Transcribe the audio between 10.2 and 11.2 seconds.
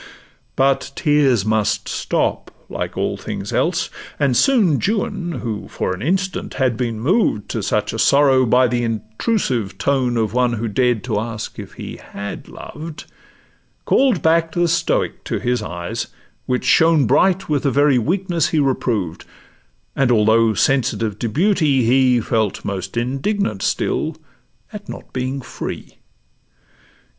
one who dared to